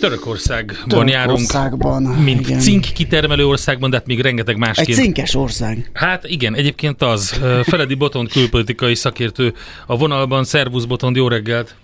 [0.00, 2.58] Törökországban Törökországban, járunk, mint igen.
[2.58, 4.88] cink kitermelő országban, de hát még rengeteg másként.
[4.88, 5.90] Egy cinkes ország.
[5.92, 7.40] Hát igen, egyébként az.
[7.62, 9.54] Feledi Botond külpolitikai szakértő
[9.86, 10.44] a vonalban.
[10.44, 11.74] Szervusz Botond, jó reggelt!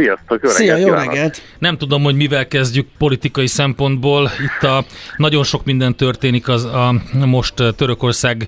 [0.00, 1.42] Sziasztok, jó Szia, jó reggelt!
[1.58, 4.30] Nem tudom, hogy mivel kezdjük politikai szempontból.
[4.40, 4.84] Itt a,
[5.16, 6.94] nagyon sok minden történik az a
[7.26, 8.46] most Törökországgal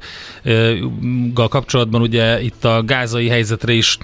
[1.48, 2.00] kapcsolatban.
[2.00, 3.98] Ugye itt a gázai helyzetre is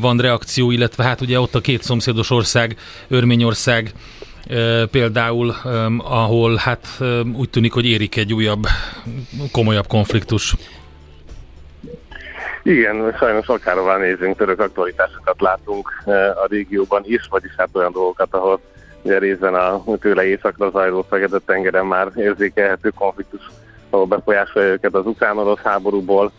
[0.00, 2.76] van reakció, illetve hát ugye ott a két szomszédos ország,
[3.08, 3.92] Örményország,
[4.90, 5.54] például,
[5.98, 7.02] ahol hát
[7.32, 8.66] úgy tűnik, hogy érik egy újabb,
[9.52, 10.54] komolyabb konfliktus.
[12.66, 18.34] Igen, sajnos akárhová nézünk, török aktualitásokat látunk eh, a régióban is, vagyis hát olyan dolgokat,
[18.34, 18.60] ahol
[19.02, 23.50] ugye részben a tőle északra zajló Fekete-tengeren már érzékelhető konfliktus,
[23.90, 26.32] ahol befolyásolja őket az ukrán-orosz háborúból.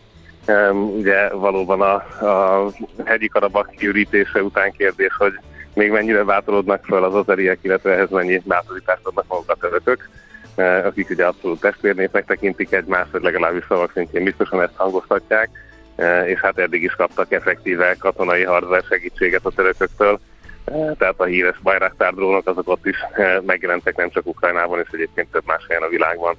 [0.98, 1.94] Ugye valóban a,
[2.26, 2.72] a
[3.06, 5.34] hegyi karabak kiürítése után kérdés, hogy
[5.74, 10.10] még mennyire bátorodnak fel az azeriek, illetve ehhez mennyi bátorítást adnak magukat törökök,
[10.56, 15.50] eh, akik ugye abszolút testvérnépnek tekintik egymást, vagy legalábbis szavak szintjén biztosan ezt hangoztatják.
[15.96, 20.20] E, és hát eddig is kaptak effektíve katonai hardware segítséget a törököktől,
[20.66, 24.88] e, tehát a híres Bayraktar drónok azok ott is e, megjelentek nem csak Ukrajnában, és
[24.92, 26.36] egyébként több más helyen a világban.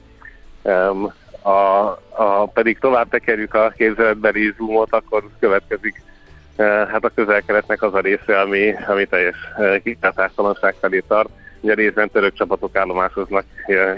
[1.43, 1.51] A,
[2.11, 6.03] a, pedig tovább tekerjük a képzeletbeli zoomot, akkor következik
[6.57, 9.37] hát a közel-keletnek az a része, ami, ami teljes
[9.83, 11.29] kilátástalanság felé tart.
[11.61, 13.45] Ugye részben török csapatok állomásoznak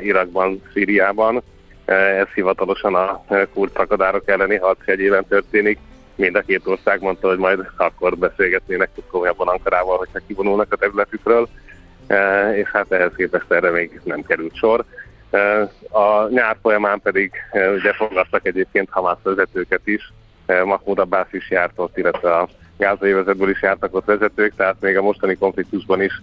[0.02, 1.42] Irakban, Szíriában,
[1.92, 5.78] ez hivatalosan a kurd szakadárok elleni harc jegyében történik.
[6.14, 11.48] Mind a két ország mondta, hogy majd akkor beszélgetnének komolyabban Ankarával, hogyha kivonulnak a területükről,
[12.06, 14.84] e, és hát ehhez képest erre még nem került sor.
[15.30, 20.12] E, a nyár folyamán pedig e, ugye fogadtak egyébként Hamász vezetőket is,
[20.46, 24.96] Mahmoud Abbas is járt ott, illetve a gázai vezetből is jártak ott vezetők, tehát még
[24.96, 26.20] a mostani konfliktusban is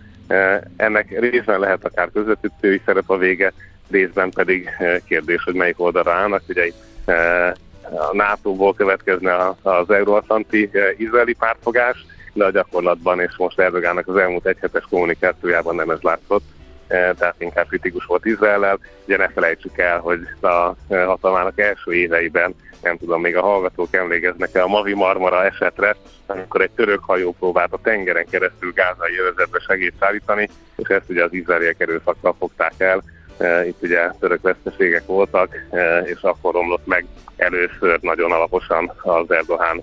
[0.75, 3.53] ennek részben lehet akár közvetítői szerep a vége,
[3.89, 6.41] részben pedig eh, kérdés, hogy melyik oldalra állnak.
[6.47, 6.71] Ugye
[7.05, 14.07] eh, a NATO-ból következne az euróatlanti eh, izraeli pártfogás, de a gyakorlatban és most Erdogának
[14.07, 16.43] az elmúlt egyhetes kommunikációjában nem ez látszott,
[16.87, 18.79] tehát inkább kritikus volt Izraellel.
[19.05, 22.55] Ugye ne felejtsük el, hogy a hatalmának első éveiben,
[22.85, 25.95] nem tudom, még a hallgatók emlékeznek-e a Mavi Marmara esetre,
[26.25, 31.23] amikor egy török hajó próbált a tengeren keresztül gázai övezetbe segít szállítani, és ezt ugye
[31.23, 33.03] az izraeliek erőszakkal fogták el,
[33.37, 39.31] E, itt ugye török veszteségek voltak, e, és akkor romlott meg először nagyon alaposan az
[39.31, 39.81] Erdogan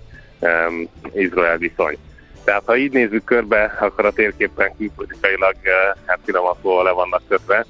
[1.13, 1.97] Izrael viszony.
[2.43, 7.65] Tehát ha így nézzük körbe, akkor a térképen külpolitikailag e, hát finomatból le vannak kötve,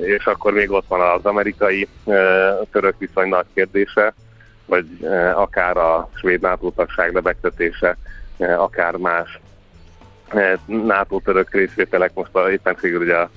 [0.00, 1.88] és akkor még ott van az amerikai
[2.72, 4.14] török viszony nagy kérdése,
[4.66, 4.86] vagy
[5.34, 7.96] akár a svéd NATO tagság lebegtetése,
[8.38, 9.40] akár más
[10.66, 13.30] NATO török részvételek, most éppen ugye a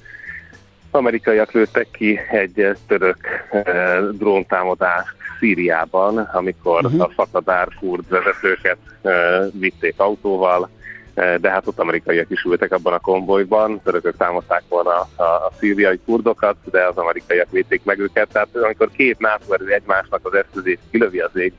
[0.92, 3.18] amerikaiak lőttek ki egy török
[3.52, 7.02] eh, dróntámadást Szíriában, amikor uh-huh.
[7.02, 9.14] a szakadár kurd vezetőket eh,
[9.52, 10.70] vitték autóval, eh,
[11.18, 16.00] de hát ott amerikaiak is ültek abban a konvojban, törökök támadták volna a, a szíriai
[16.06, 20.80] kurdokat, de az amerikaiak védték meg őket, tehát amikor két NATO erő egymásnak az eszközét
[20.92, 21.54] kilövi az ég,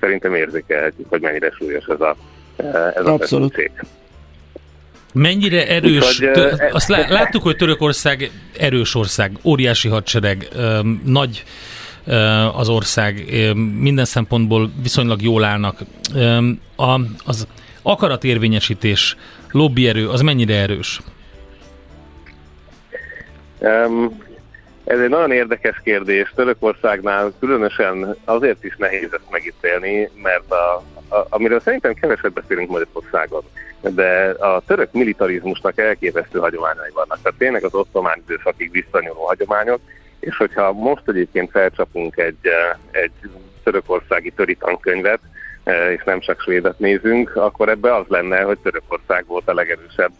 [0.00, 2.16] szerintem érzékelhetjük, hogy mennyire súlyos ez a,
[2.56, 3.20] ez a Abszolút.
[3.20, 3.70] Feszültség.
[5.12, 10.48] Mennyire erős, tö- azt láttuk, hogy Törökország erős ország, óriási hadsereg,
[11.04, 11.44] nagy
[12.54, 13.24] az ország,
[13.78, 15.78] minden szempontból viszonylag jól állnak.
[16.76, 17.46] A, az
[17.82, 19.16] akaratérvényesítés,
[19.50, 21.00] lobbyerő, az mennyire erős?
[23.58, 24.20] Um,
[24.84, 26.32] ez egy nagyon érdekes kérdés.
[26.34, 33.42] Törökországnál különösen azért is nehéz ezt megítélni, mert a, a, amiről szerintem keveset beszélünk Magyarországon,
[33.80, 37.18] de a török militarizmusnak elképesztő hagyományai vannak.
[37.22, 39.80] Tehát tényleg az osztomán időszakig visszanyúló hagyományok,
[40.22, 42.48] és hogyha most egyébként felcsapunk egy,
[42.90, 43.30] egy
[43.62, 45.20] törökországi töritankönyvet,
[45.96, 50.12] és nem csak svédet nézünk, akkor ebbe az lenne, hogy Törökország volt a legerősebb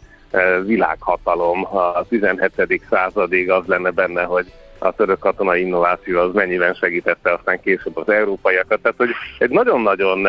[0.65, 1.65] világhatalom.
[1.75, 2.81] A 17.
[2.89, 8.09] századig az lenne benne, hogy a török katonai innováció az mennyiben segítette aztán később az
[8.09, 8.81] európaiakat.
[8.81, 10.25] Tehát, hogy egy nagyon-nagyon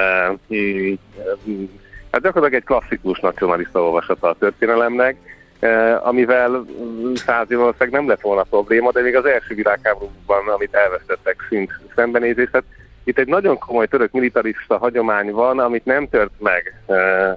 [2.11, 5.17] Hát gyakorlatilag egy klasszikus nacionalista olvasata a történelemnek,
[6.03, 6.65] amivel
[7.15, 7.59] száz év
[7.91, 12.51] nem lett volna probléma, de még az első világháborúban, amit elvesztettek, szint szembenézés.
[12.51, 12.67] Tehát
[13.05, 16.81] itt egy nagyon komoly török militarista hagyomány van, amit nem tört meg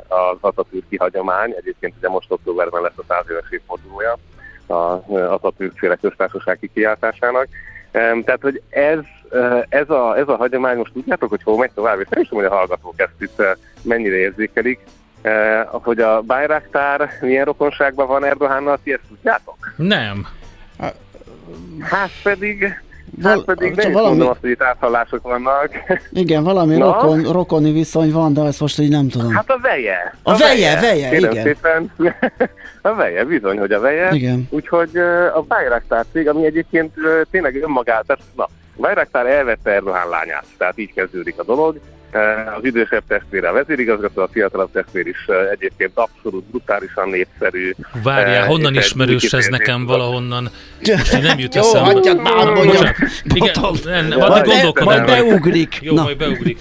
[0.07, 1.53] az Atatürki hagyomány.
[1.57, 4.17] Egyébként ugye most októberben lesz a száz éves évfordulója
[4.67, 7.47] az Atatürk féle köztársasági kiáltásának.
[7.91, 8.99] Tehát, hogy ez,
[9.69, 12.43] ez, a, ez a hagyomány, most tudjátok, hogy hol megy tovább, és nem is tudom,
[12.43, 13.41] hogy a hallgatók ezt itt
[13.81, 14.79] mennyire érzékelik,
[15.71, 19.73] hogy a Bayraktár milyen rokonságban van Erdogánnal, ti ezt tudjátok?
[19.75, 20.27] Nem.
[21.79, 22.81] Hát pedig
[23.21, 24.09] Val- hát pedig nem valami...
[24.09, 25.69] mondom azt, hogy itt áthallások vannak.
[26.11, 29.35] Igen, valami rokon, rokoni viszony van, de ezt most így nem tudom.
[29.35, 30.15] Hát a veje.
[30.23, 31.43] A, a veje, veje, veje igen.
[31.43, 31.91] Szépen.
[32.81, 34.09] a veje, bizony, hogy a veje.
[34.11, 34.47] Igen.
[34.49, 34.97] Úgyhogy
[35.33, 36.93] a Bayraktár cég, ami egyébként
[37.31, 41.79] tényleg önmagát, tehát na, Bayraktár elvette Erdogan lányát, tehát így kezdődik a dolog.
[42.57, 47.73] Az idősebb testvére a vezérigazgató, a fiatalabb testvér is egyébként abszolút brutálisan népszerű.
[48.03, 50.49] Várjál, honnan ismerős ez nekem valahonnan?
[50.85, 51.89] Most nem jut eszembe.
[51.89, 52.85] Jó, hagyjad már, mondjam.
[53.23, 54.93] Igen, majd gondolkodom.
[54.93, 55.77] Majd beugrik.
[55.81, 56.59] Jó, majd beugrik.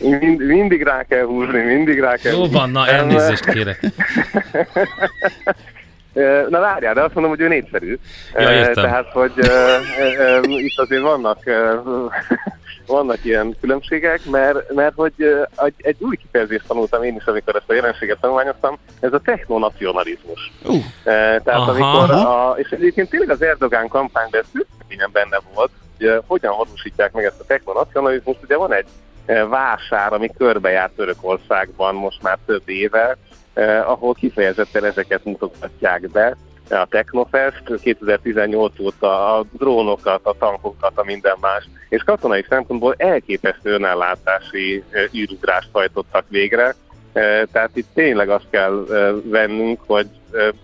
[0.00, 3.80] Mind, mindig rá kell húzni, mindig rá kell Jó van, na elnézést kérek.
[6.48, 7.98] Na várjál, de azt mondom, hogy ő népszerű.
[8.34, 8.84] Ja, értem.
[8.84, 9.32] Tehát, hogy
[10.44, 11.38] itt azért vannak
[12.88, 15.12] vannak ilyen különbségek, mert, mert hogy
[15.56, 20.52] egy, egy új kifejezést tanultam én is, amikor ezt a jelenséget tanulmányoztam, ez a technonacionalizmus.
[20.64, 20.84] Uh.
[21.02, 21.70] Tehát Aha.
[21.70, 24.62] amikor, a, és egyébként tényleg az Erdogán kampányban ez
[25.12, 28.42] benne volt, hogy hogyan valósítják meg ezt a technonacionalizmust.
[28.42, 28.86] Ugye van egy
[29.48, 33.16] vásár, ami körbejár Törökországban most már több éve,
[33.58, 36.36] eh, ahol kifejezetten ezeket mutatják be,
[36.70, 43.70] a Technofest 2018 óta a drónokat, a tankokat, a minden más, és katonai szempontból elképesztő
[43.70, 46.74] önellátási űrugrást hajtottak végre,
[47.52, 48.84] tehát itt tényleg azt kell
[49.24, 50.06] vennünk, hogy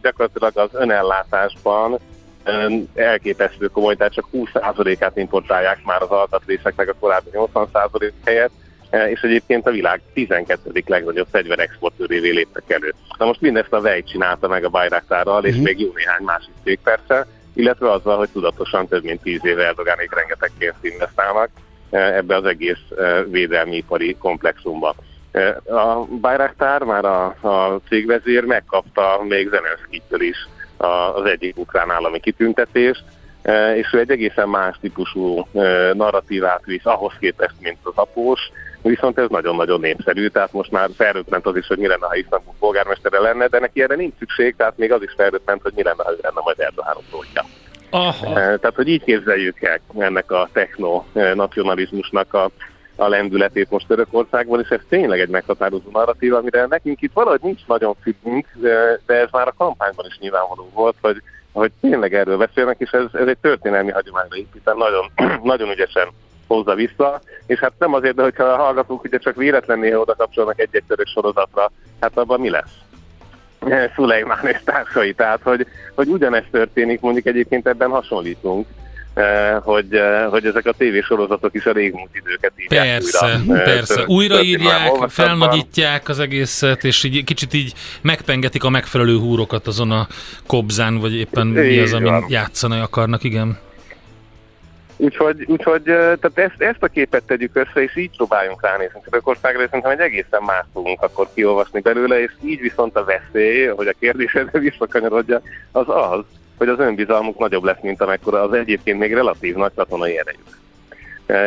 [0.02, 1.98] gyakorlatilag az önellátásban
[2.94, 8.52] elképesztő komoly, tehát csak 20%-át importálják már az alkatrészeknek a korábbi 80% helyett,
[9.11, 10.83] és egyébként a világ 12.
[10.87, 12.94] legnagyobb fegyverexportőrévé léptek elő.
[13.18, 15.48] Na most mindezt a Vej csinálta meg a Bayraktárral, uh-huh.
[15.48, 15.64] és mhm.
[15.64, 20.14] még jó néhány másik cég persze, illetve azzal, hogy tudatosan több mint 10 éve Erdogánék
[20.14, 21.48] rengeteg pénzt investálnak
[21.90, 24.94] e, ebbe az egész e, védelmi ipari komplexumba.
[25.66, 30.37] A Bayraktár már a, a cégvezér megkapta még Zelenszkitől is
[30.76, 33.04] az egyik ukrán állami kitüntetést,
[33.74, 35.46] és ő egy egészen más típusú
[35.92, 38.40] narratívát visz ahhoz képest, mint az após,
[38.88, 42.55] viszont ez nagyon-nagyon népszerű, tehát most már felröppent az is, hogy mi lenne, ha Isztambul
[42.59, 46.03] polgármestere lenne, de neki erre nincs szükség, tehát még az is felröppent, hogy mi lenne,
[46.03, 47.44] ha lenne majd Erdogan utódja.
[47.90, 48.27] Aha.
[48.27, 52.51] Eh, tehát, hogy így képzeljük el ennek a techno-nacionalizmusnak a,
[52.97, 57.66] a lendületét most Törökországban, és ez tényleg egy meghatározó narratív, amire nekünk itt valahogy nincs
[57.66, 58.47] nagyon függünk,
[59.07, 63.05] de ez már a kampányban is nyilvánvaló volt, hogy, hogy tényleg erről beszélnek, és ez,
[63.12, 65.11] ez egy történelmi hagyományra épít, nagyon,
[65.53, 66.09] nagyon ügyesen
[66.46, 70.61] hozza vissza, és hát nem azért, de hogyha a hallgatók ugye csak véletlenül oda kapcsolnak
[70.61, 72.72] egy-egy török sorozatra, hát abban mi lesz?
[73.94, 78.66] Szulejmán és társai, tehát hogy, hogy ugyanezt történik, mondjuk egyébként ebben hasonlítunk,
[79.14, 83.59] eh, hogy, eh, hogy ezek a tévésorozatok is a régmúlt időket írják persze, újra.
[83.59, 89.66] Eh, persze, Tört, újraírják, felnagyítják az egészet, és így kicsit így megpengetik a megfelelő húrokat
[89.66, 90.07] azon a
[90.46, 93.59] kobzán, vagy éppen mi az, amin játszani akarnak, igen.
[94.96, 99.66] Úgyhogy, úgyhogy tehát ezt, ezt a képet tegyük össze, és így próbáljunk ránézni Törökországra, és
[99.66, 103.94] szerintem egy egészen más fogunk akkor kiolvasni belőle, és így viszont a veszély, hogy a
[103.98, 105.40] kérdésedre visszakanyarodja,
[105.72, 106.24] az az,
[106.59, 110.62] hogy az önbizalmuk nagyobb lesz, mint amekkora az egyébként még relatív nagy katonai erejük.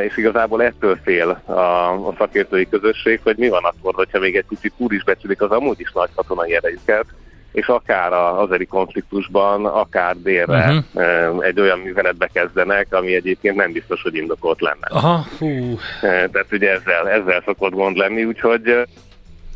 [0.09, 4.45] És igazából ettől fél a, a szakértői közösség, hogy mi van akkor, hogyha még egy
[4.49, 7.05] kicsit úr is becsülik az amúgy is nagy katonai erejüket,
[7.57, 11.45] és akár az azeri konfliktusban, akár délre uh-huh.
[11.45, 14.87] egy olyan műveletbe kezdenek, ami egyébként nem biztos, hogy indokolt lenne.
[14.89, 15.79] Aha, hú.
[16.01, 18.85] Tehát ugye ezzel, ezzel szokott gond lenni, úgyhogy Oké,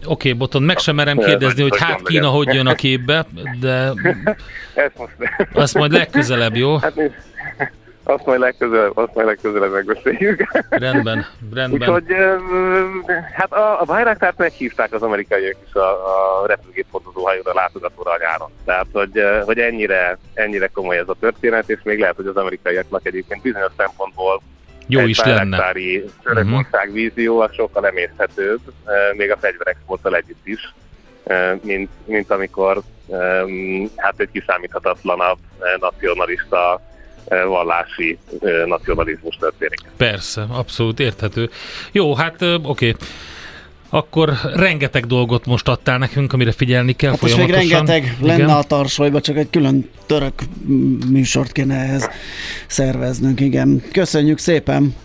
[0.06, 3.26] okay, Boton, meg sem merem kérdezni, hogy hát Kína hogy jön a képbe,
[3.60, 3.70] de
[4.74, 5.14] ezt most...
[5.54, 6.78] azt majd legközelebb, jó?
[6.78, 6.94] Hát
[8.12, 10.47] azt majd legközelebb, azt majd legközelebb megbeszéljük.
[10.69, 11.71] Rendben, rendben.
[11.71, 12.15] Úgyhogy
[13.34, 15.89] hát a, a Bayraktárt meghívták az amerikaiak is a,
[16.41, 18.50] a repülgép hajóra látogatóra a nyáron.
[18.65, 23.06] Tehát, hogy, hogy ennyire, ennyire komoly ez a történet, és még lehet, hogy az amerikaiaknak
[23.06, 24.41] egyébként bizonyos szempontból
[24.88, 25.74] jó egy is lenne.
[26.24, 26.93] Törökország uh-huh.
[26.93, 28.60] vízió az sokkal emészhetőbb,
[29.15, 30.74] még a fegyverexporttal együtt is,
[31.62, 32.82] mint, mint amikor
[33.95, 35.38] hát egy kiszámíthatatlanabb
[35.80, 36.82] nacionalista
[37.48, 38.17] vallási
[38.65, 39.80] nacionalizmus történik.
[39.98, 41.50] Persze, abszolút érthető.
[41.91, 42.60] Jó, hát oké.
[42.62, 42.96] Okay.
[43.89, 47.60] akkor rengeteg dolgot most adtál nekünk, amire figyelni kell hát folyamatosan.
[47.60, 48.50] még rengeteg lenne igen.
[48.50, 50.34] a tarsolyba, csak egy külön török
[51.10, 52.10] műsort kéne ehhez
[52.67, 53.84] szerveznünk, igen.
[53.91, 54.96] Köszönjük szépen!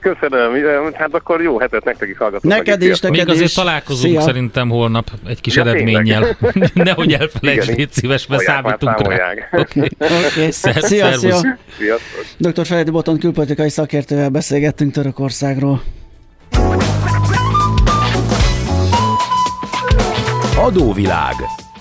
[0.00, 0.52] Köszönöm,
[0.94, 2.50] hát akkor jó hetet nektek is hallgatok.
[2.50, 4.20] Neked is, neked Még azért találkozunk Szia.
[4.20, 6.36] szerintem holnap egy kis ja, eredménnyel.
[6.74, 9.32] Nehogy elfelejtsd, légy szíves, mert számítunk rá.
[9.50, 9.88] Okay.
[10.28, 10.50] okay.
[10.50, 11.40] Szer- szia, szia.
[12.36, 12.66] Dr.
[12.66, 15.82] Feledi Boton külpolitikai szakértővel beszélgettünk Törökországról.
[20.56, 21.34] Adóvilág.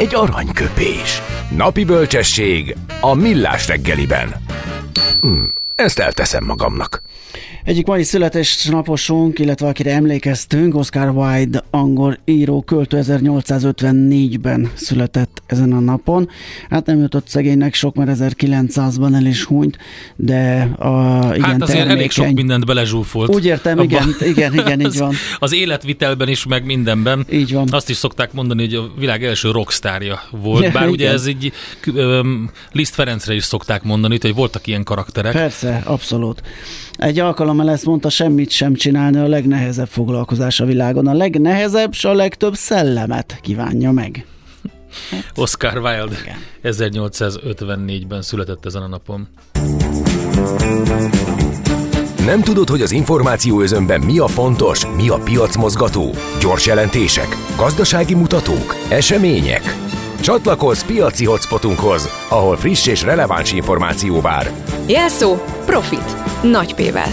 [0.00, 1.22] egy aranyköpés.
[1.56, 4.34] Napi bölcsesség a millás reggeliben.
[5.20, 7.02] Hm, ezt elteszem magamnak.
[7.64, 15.80] Egyik mai születésnaposunk, illetve akire emlékeztünk, Oscar Wilde, angol író, költő 1854-ben született ezen a
[15.80, 16.28] napon.
[16.70, 19.78] Hát nem jutott szegénynek sok, mert 1900-ban el is hunyt,
[20.16, 21.90] de a, igen, Hát azért termékeny.
[21.90, 23.34] elég sok mindent belezsúfolt.
[23.34, 23.84] Úgy értem, abba.
[23.84, 25.14] igen, igen, igen, így van.
[25.38, 27.26] Az életvitelben is, meg mindenben.
[27.30, 27.68] Így van.
[27.70, 31.52] Azt is szokták mondani, hogy a világ első rockstárja volt, bár ugye ez így
[31.94, 35.32] um, Liszt Ferencre is szokták mondani, hogy voltak ilyen karakterek.
[35.32, 36.42] Persze, abszolút.
[36.96, 41.06] Egy alkalommal ezt mondta, semmit sem csinálni a legnehezebb foglalkozás a világon.
[41.06, 44.26] A legnehezebb, s a legtöbb szellemet kívánja meg.
[45.10, 46.36] Hát, Oscar Wilde igen.
[46.62, 49.28] 1854-ben született ezen a napon.
[52.24, 56.10] Nem tudod, hogy az információ özönben mi a fontos, mi a piacmozgató?
[56.40, 59.76] Gyors jelentések, gazdasági mutatók, események?
[60.20, 64.50] Csatlakozz piaci hotspotunkhoz, ahol friss és releváns információ vár.
[64.86, 66.16] Jelszó Profit.
[66.42, 67.08] Nagy P-vel.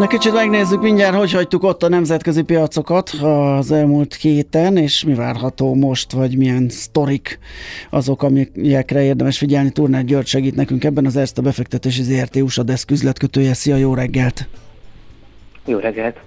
[0.00, 5.14] Na kicsit megnézzük mindjárt, hogy hagytuk ott a nemzetközi piacokat az elmúlt héten, és mi
[5.14, 7.38] várható most, vagy milyen sztorik
[7.90, 9.70] azok, amikre érdemes figyelni.
[9.70, 13.54] Turnát György segít nekünk ebben az Erste befektetési ZRT USA Desk üzletkötője.
[13.54, 14.48] Szia, jó reggelt!
[15.66, 16.20] Jó reggelt!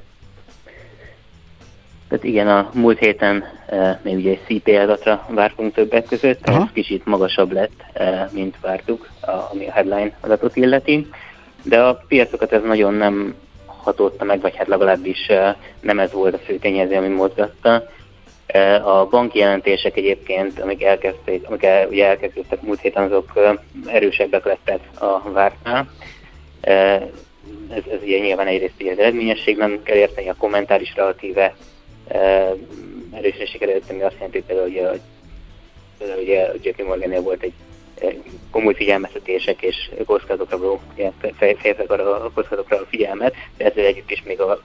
[2.07, 6.55] Tehát igen, a múlt héten e, még ugye egy CP adatra vártunk többek között, ez
[6.73, 11.07] kicsit magasabb lett, e, mint vártuk, a, ami a headline adatot illeti,
[11.63, 13.35] de a piacokat ez nagyon nem
[13.83, 15.27] hatotta meg, vagy hát legalábbis
[15.79, 17.87] nem ez volt a fő tényező, ami mozgatta.
[18.83, 24.79] A banki jelentések egyébként, amik, elkezdték, amik el, ugye elkezdődtek múlt héten, azok erősebbek lettek
[24.99, 25.89] a vártnál.
[26.61, 31.55] Ez, ez ugye nyilván egyrészt az eredményesség, nem kell érteni, a kommentár is relatíve
[33.11, 34.99] erősen sikerült, ami azt jelenti például, hogy
[35.97, 37.53] például ugye a JP Morgan volt egy
[38.51, 40.79] komoly figyelmeztetések és kockázatokra
[41.37, 44.61] fejezek arra a kockázatokra a figyelmet, de ezzel együtt is még a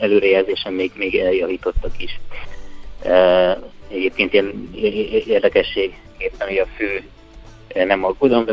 [0.00, 2.20] előrejelzésen még, még eljavítottak is.
[3.88, 4.70] Egyébként ilyen
[5.26, 7.02] érdekességképpen, hogy a fő
[7.84, 8.52] nem aggódom, de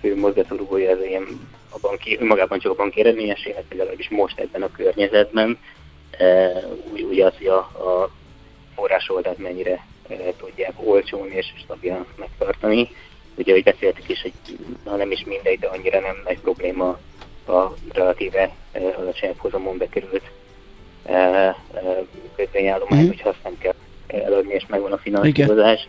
[0.00, 1.26] fő mozgatórugója ez ilyen
[1.70, 5.58] a banki, önmagában csak a banki eredményességnek, legalábbis most ebben a környezetben,
[7.10, 8.10] ugye az, hogy a, a
[8.74, 9.86] forrásoldalt mennyire
[10.38, 12.88] tudják olcsón és stabilan megtartani.
[13.38, 14.32] Ugye, hogy beszéltük is, hogy
[14.84, 16.98] ha nem is mindegy, de annyira nem nagy probléma
[17.46, 18.54] a relatíve
[18.96, 20.30] alacsonyabb hozamon bekerült
[22.36, 23.06] kötvényállomány, mm.
[23.06, 23.74] hogyha azt nem kell
[24.06, 25.88] eladni, és megvan a finanszírozás.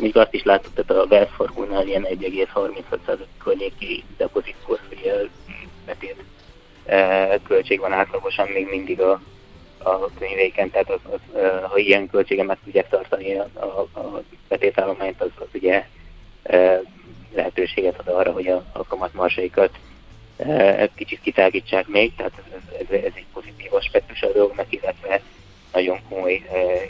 [0.00, 5.12] Még azt is láttuk, tehát a Wells Fargo-nál ilyen 1,36% környéki depozithoz, ugye
[5.86, 6.16] betét
[7.46, 9.20] költség van átlagosan még mindig a,
[9.78, 15.20] a könyvéken, tehát az, az, ha ilyen költségen meg tudják tartani a, a, a betétállományt,
[15.20, 15.84] az, az ugye
[17.34, 19.70] lehetőséget ad arra, hogy a, a kamatmarsaikat
[20.94, 25.20] kicsit kitágítsák még, tehát ez, ez, ez egy pozitív aspektus a dolognak, illetve
[25.72, 26.42] nagyon komoly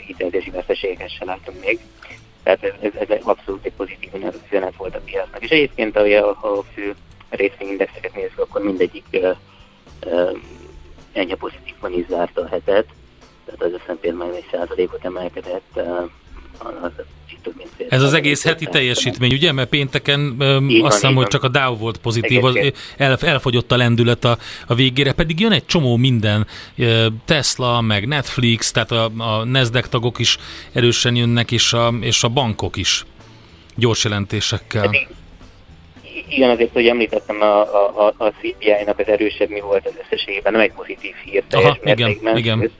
[0.05, 1.79] hitelzési veszteségeket sem látunk még.
[2.43, 4.09] Tehát ez, ez, abszolút egy pozitív
[4.45, 5.43] üzenet volt a piacnak.
[5.43, 6.95] És egyébként, ha a, a fő
[7.29, 9.05] részvényindexeket nézzük, akkor mindegyik
[11.13, 12.85] ennyi pozitívban is zárta a hetet,
[13.45, 16.22] tehát az S&P már egy százalékot emelkedett, mint
[17.93, 19.51] Ez az egész heti teljesítmény, ugye?
[19.51, 20.37] Mert pénteken
[20.67, 22.59] így azt hiszem, hogy csak a Dow volt pozitív, az,
[22.97, 24.37] el, elfogyott a lendület a,
[24.67, 26.47] a végére, pedig jön egy csomó minden,
[27.25, 30.37] Tesla, meg Netflix, tehát a, a Nasdaq tagok is
[30.73, 33.05] erősen jönnek, és a, és a bankok is
[33.75, 34.81] gyors jelentésekkel.
[34.81, 35.07] Pedig
[36.27, 37.61] igen, azért, hogy említettem a,
[38.05, 41.91] a, a CPI-nak az erősebb mi volt az összességében, nem egy pozitív hír teljes Aha,
[41.91, 42.71] igen, igen.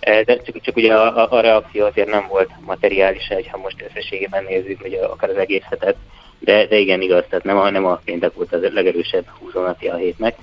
[0.00, 4.44] De csak, csak ugye a, a, a reakció azért nem volt materiális, ha most összességében
[4.44, 5.96] nézzük, vagy akár az egész hetet,
[6.38, 9.96] de, de igen, igaz, tehát nem a, nem a péntek volt az legerősebb húzónapja a
[9.96, 10.36] hétnek.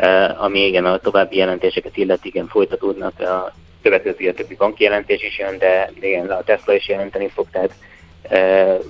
[0.00, 5.22] Uh, ami igen, a további jelentéseket illeti, igen, folytatódnak, a következő a többi banki jelentés
[5.22, 7.74] is jön, de igen, a Tesla is jelenteni fog, tehát
[8.30, 8.84] uh,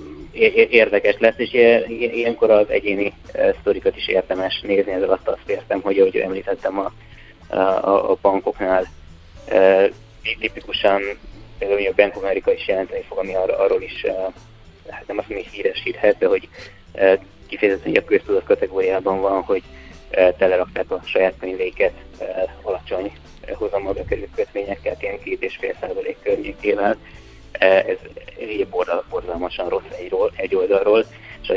[0.69, 1.53] érdekes lesz, és
[1.87, 3.13] ilyenkor az egyéni
[3.59, 6.91] sztorikat is érdemes nézni, ezzel azt azt értem, hogy ahogy említettem a,
[7.55, 8.85] a, a bankoknál,
[10.39, 11.01] tipikusan
[11.57, 14.05] például a Bank of America is jelenteni fog, ami ar- arról is
[14.89, 16.49] hát nem azt mondom, hogy híresíthet, de hogy
[17.47, 19.63] kifejezetten a köztudat kategóriában van, hogy
[20.37, 23.11] telerakták a saját könyvéket e, alacsony
[23.53, 26.97] hozammal bekerült kötvényekkel, ilyen két és fél százalék környékével.
[27.51, 27.97] Ez
[28.39, 28.67] egy
[29.09, 31.05] borzalmasan rossz egyról, egy oldalról,
[31.41, 31.47] és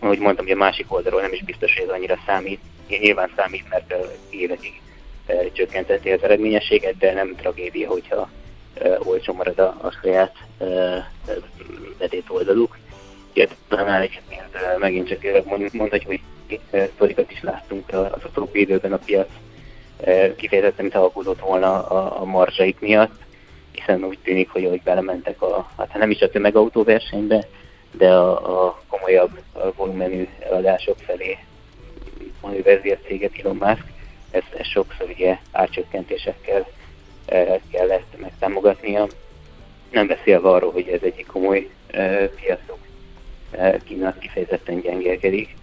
[0.00, 2.60] ahogy mondtam, hogy a másik oldalról nem is biztos, hogy ez annyira számít.
[2.88, 3.94] Nyilván számít, mert
[4.30, 4.80] évekig
[5.52, 8.30] csökkentette az eredményességet, de nem tragédia, hogyha
[8.98, 10.34] olcsó marad a, a saját
[11.98, 12.78] betét oldaluk.
[13.68, 16.20] Talán egyébként megint csak mondhatjuk, hogy
[16.94, 19.28] sztorikat is láttunk az utóbbi időben a piac
[20.36, 23.14] kifejezetten, mint alkotott volna a, a marzsaik miatt,
[23.72, 27.46] hiszen úgy tűnik, hogy ahogy belementek a, hát nem is a tömegautóversenybe,
[27.92, 31.38] de a, a komolyabb a volumenű eladások felé
[32.40, 33.84] a vezércéget Elon Musk,
[34.36, 36.66] ezt, ezt sokszor ugye árcsökkentésekkel
[37.70, 39.06] kellett megtámogatnia.
[39.90, 41.70] Nem beszélve arról, hogy ez egyik komoly
[42.40, 42.78] piacok
[43.84, 45.54] Kína kifejezetten gyengélkedik.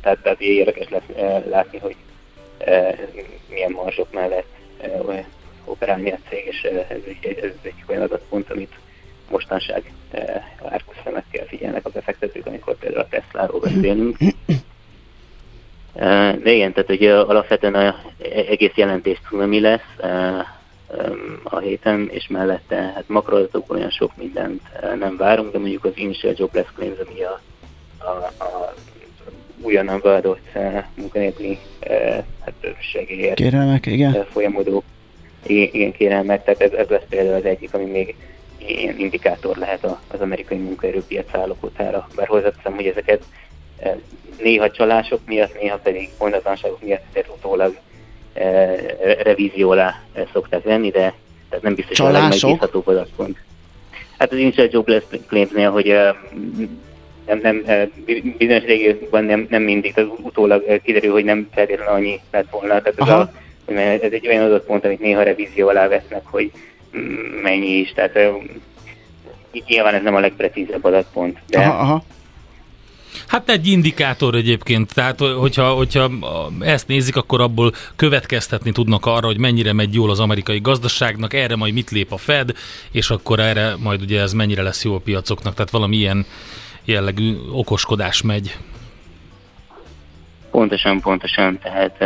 [0.00, 1.96] Tehát, tehát érdekes lesz látni, hogy
[3.48, 4.56] milyen marzsok mellett
[5.64, 8.72] operálni a cég, és ez egy, ez egy olyan adatpont, amit
[9.30, 9.92] mostanság
[10.64, 14.16] árkuszemekkel figyelnek a befektetők, amikor például a Tesla-ról beszélünk.
[16.44, 17.96] De igen, tehát ugye alapvetően a
[18.48, 19.94] egész jelentés mi lesz
[21.42, 24.60] a héten, és mellette hát makroadatokból olyan sok mindent
[24.98, 27.40] nem várunk, de mondjuk az Initial Jobless Claims, ami a,
[27.98, 28.74] a, a
[29.62, 30.48] újonnan beadott
[30.94, 31.58] munkanélküli
[32.44, 34.26] hát segélyért Kérelmek, igen.
[34.30, 34.82] folyamodó
[35.46, 38.14] igen, kérelmek, tehát ez, ez lesz például az egyik, ami még
[38.66, 42.08] ilyen indikátor lehet az amerikai munkaerőpiac állapotára.
[42.16, 43.22] Bár hozzáteszem, hogy ezeket
[44.42, 47.78] néha csalások miatt, néha pedig pontatlanságok miatt azért utólag
[48.34, 48.76] e,
[49.22, 50.02] revízió alá
[50.32, 51.14] szokták venni, de
[51.48, 53.38] tehát nem biztos, hogy a legmegbízhatóbb adatkont.
[54.18, 55.86] Hát az Initial Jobless Claims-nél, hogy
[57.26, 57.64] nem, nem,
[58.38, 62.82] bizonyos régiókban nem, nem mindig, tehát utólag kiderül, hogy nem feltétlenül annyi lett volna.
[62.82, 63.32] Tehát ez, a,
[63.76, 66.50] ez egy olyan adatpont, amit néha revízió alá vesznek, hogy
[67.42, 67.92] mennyi is.
[67.92, 68.18] Tehát
[69.66, 71.38] nyilván ez nem a legprecízebb adatpont.
[71.48, 72.04] De aha, aha.
[73.26, 76.10] Hát egy indikátor egyébként, tehát hogyha, hogyha
[76.60, 81.56] ezt nézik, akkor abból következtetni tudnak arra, hogy mennyire megy jól az amerikai gazdaságnak, erre
[81.56, 82.52] majd mit lép a Fed,
[82.90, 86.26] és akkor erre majd ugye ez mennyire lesz jó a piacoknak, tehát valami ilyen
[86.84, 88.56] jellegű okoskodás megy.
[90.50, 91.96] Pontosan, pontosan, tehát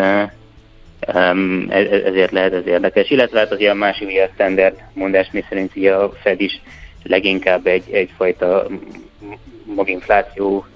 [1.15, 1.67] um,
[2.05, 3.11] ezért lehet ez érdekes.
[3.11, 6.61] Illetve hát az ilyen másik ilyen standard mondás, mi szerint a Fed is
[7.03, 8.67] leginkább egy, egyfajta
[9.75, 10.67] maginfláció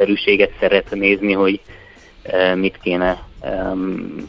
[0.00, 1.60] szerűséget szeret nézni, hogy
[2.54, 4.28] mit kéne um,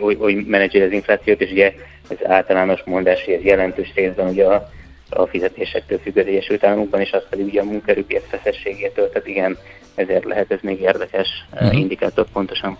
[0.00, 1.74] hogy, hogy menedzser az inflációt, és ugye
[2.08, 4.70] az általános mondás, hogy ez jelentős részben ugye a,
[5.10, 9.58] a fizetésektől függ az Egyesült Államokban, és az pedig ugye a munkerőpiac feszességétől, tehát igen,
[9.94, 11.78] ezért lehet ez még érdekes uh-huh.
[11.78, 12.78] indikátor pontosan.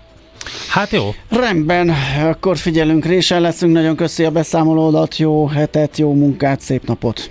[0.69, 1.11] Hát jó.
[1.31, 1.93] Rendben,
[2.23, 7.31] akkor figyelünk, résen leszünk, nagyon köszi a beszámolódat, jó hetet, jó munkát, szép napot!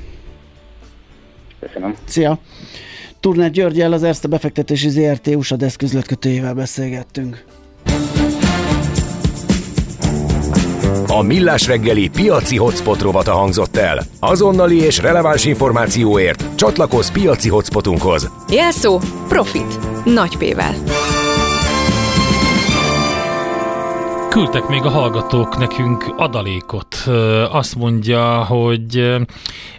[1.60, 1.96] Köszönöm.
[2.06, 2.40] Szia!
[3.22, 7.44] Turner Györgyel, az Erste befektetési ZRT USA deszküzletkötőjével beszélgettünk.
[11.08, 14.04] A Millás reggeli piaci hotspot rovata hangzott el.
[14.20, 18.32] Azonnali és releváns információért csatlakozz piaci hotspotunkhoz.
[18.50, 19.80] Jelszó Profit.
[20.06, 20.74] Nagy P-vel.
[24.30, 26.96] Küldtek még a hallgatók nekünk adalékot.
[27.52, 29.16] Azt mondja, hogy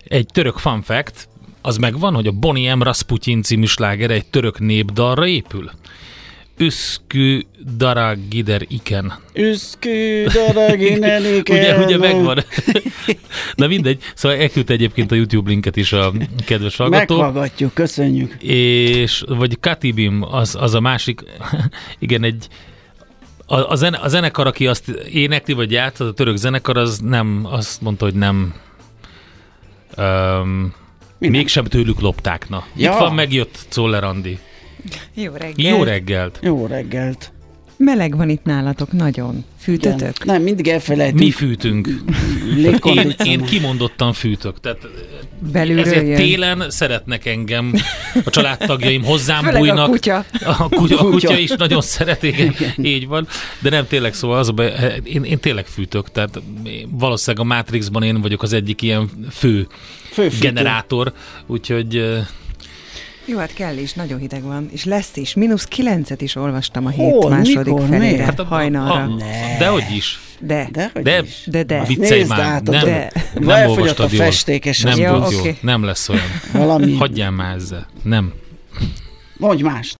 [0.04, 1.28] egy török fun fact,
[1.62, 2.82] az megvan, hogy a Bonnie M.
[2.82, 5.70] Rasputin című sláger egy török népdalra épül?
[6.56, 7.40] Üszkü
[7.76, 9.12] Daragider Iken.
[9.34, 11.56] Üszkü Daraginer Iken.
[11.56, 12.38] ugye, ugye megvan.
[13.54, 16.12] Na mindegy, szóval elküldte egyébként a YouTube linket is a
[16.46, 17.16] kedves hallgató.
[17.16, 18.42] Meghallgatjuk, köszönjük.
[18.42, 21.22] És, vagy Katibim, az, az a másik,
[21.98, 22.46] igen, egy
[23.46, 27.46] a, a, zene, a zenekar, aki azt énekli, vagy játszott, a török zenekar, az nem,
[27.50, 28.54] azt mondta, hogy nem
[29.96, 30.72] um,
[31.22, 31.40] minden.
[31.40, 32.64] Mégsem tőlük lopták, na.
[32.76, 32.92] Ja.
[32.92, 34.38] Itt van, megjött Czoller Andi.
[35.14, 35.76] Jó reggelt.
[35.76, 36.38] Jó reggelt.
[36.42, 37.32] Jó reggelt.
[37.76, 39.44] Meleg van itt nálatok, nagyon.
[39.58, 40.00] Fűtötök?
[40.00, 40.14] Igen.
[40.24, 41.20] Nem, mindig elfelejtünk.
[41.20, 41.88] Mi fűtünk.
[42.84, 44.60] én, én kimondottan fűtök.
[44.60, 44.78] Tehát
[45.52, 46.16] Belülről ezért jön.
[46.16, 47.72] télen szeretnek engem,
[48.24, 49.86] a családtagjaim hozzám Főleg bújnak.
[49.86, 50.24] a kutya.
[50.44, 53.26] A kutya, a kutya is nagyon szereti, igen, így van.
[53.60, 56.40] De nem tényleg szóval az be, én, én tényleg fűtök, tehát
[56.90, 59.66] valószínűleg a Matrixban én vagyok az egyik ilyen fő,
[60.12, 60.38] Fő fűtő.
[60.38, 61.12] generátor,
[61.46, 62.18] úgyhogy
[63.24, 64.68] Jó, hát kell is, nagyon hideg van.
[64.72, 65.34] És lesz is.
[65.34, 67.30] Mínusz kilencet is olvastam a hét Hol?
[67.30, 67.88] második Mikor?
[67.88, 68.24] felére.
[68.24, 69.02] Hát a, hajnalra.
[69.02, 69.16] a,
[69.58, 70.20] de hogy is.
[70.38, 70.68] De.
[70.72, 71.42] De, De, is.
[71.46, 71.84] De, de.
[71.86, 73.12] viccelj Nézd már, át, nem, de.
[73.34, 74.24] nem Elfogyott olvastad a jól.
[74.24, 75.56] festékes Nem jó, oké.
[75.60, 76.24] nem lesz olyan.
[76.52, 76.94] Valami.
[76.96, 77.86] Hagyjál már ezzel.
[78.02, 78.32] Nem.
[79.36, 79.90] Mondj mást.